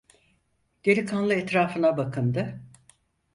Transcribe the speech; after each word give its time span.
Delikanlı 0.85 1.33
etrafına 1.33 1.97
bakındı. 1.97 2.61